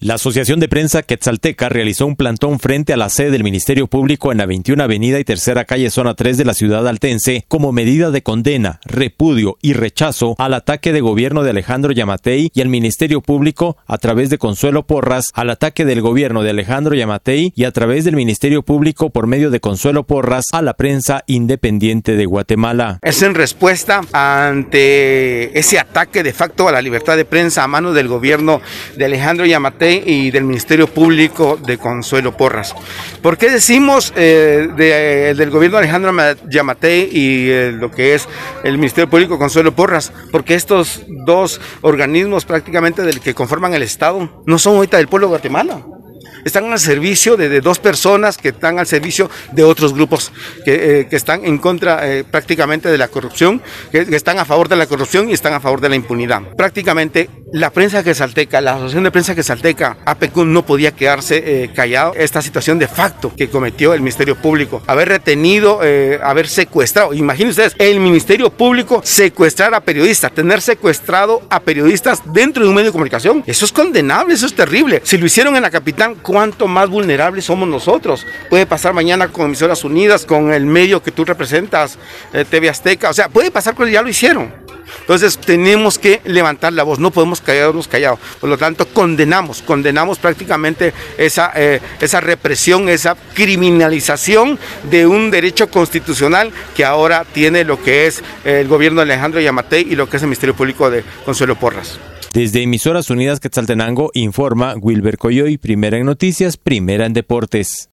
[0.00, 4.30] La Asociación de Prensa Quetzalteca realizó un plantón frente a la sede del Ministerio Público
[4.30, 8.12] en la 21 Avenida y Tercera Calle Zona 3 de la ciudad altense como medida
[8.12, 13.22] de condena, repudio y rechazo al ataque de gobierno de Alejandro Yamatei y al Ministerio
[13.22, 17.72] Público a través de Consuelo Porras, al ataque del gobierno de Alejandro Yamatei y a
[17.72, 23.00] través del Ministerio Público por medio de Consuelo Porras a la prensa independiente de Guatemala.
[23.02, 27.96] Es en respuesta ante ese ataque de facto a la libertad de prensa a manos
[27.96, 28.60] del gobierno
[28.96, 32.74] de Alejandro Yamatei y del Ministerio Público de Consuelo Porras.
[33.22, 36.12] ¿Por qué decimos eh, del gobierno de Alejandro
[36.48, 38.28] Yamatei y eh, lo que es
[38.64, 40.12] el Ministerio Público Consuelo Porras?
[40.30, 45.26] Porque estos dos organismos prácticamente del que conforman el Estado no son ahorita del pueblo
[45.26, 45.82] de Guatemala
[46.44, 50.32] están al servicio de, dos personas que están al servicio de otros grupos
[50.64, 54.76] que, eh, están en contra eh, prácticamente de la corrupción, que, están a favor de
[54.76, 56.42] la corrupción y están a favor de la impunidad.
[56.56, 61.64] Prácticamente la prensa que salteca, la Asociación de Prensa que salteca, APECUN no podía quedarse
[61.64, 65.80] eh, callado esta situación de facto que cometió el Ministerio Público, haber retenido,
[66.22, 72.62] haber secuestrado, imagínense ustedes, el Ministerio Público secuestrar a periodistas, tener secuestrado a periodistas dentro
[72.62, 75.00] de un medio de comunicación, eso es condenable, eso es terrible.
[75.04, 78.26] Si lo hicieron en la capital, cuánto más vulnerables somos nosotros.
[78.50, 81.98] Puede pasar mañana con Emisoras Unidas, con el medio que tú representas,
[82.32, 84.67] eh, TV Azteca, o sea, puede pasar con ya lo hicieron.
[85.08, 88.18] Entonces tenemos que levantar la voz, no podemos quedarnos callados.
[88.40, 94.58] Por lo tanto, condenamos, condenamos prácticamente esa, eh, esa represión, esa criminalización
[94.90, 99.86] de un derecho constitucional que ahora tiene lo que es el gobierno de Alejandro Yamatei
[99.90, 101.98] y lo que es el Ministerio Público de Consuelo Porras.
[102.34, 107.86] Desde Emisoras Unidas Quetzaltenango informa Wilber Coyoy, primera en noticias, primera en deportes.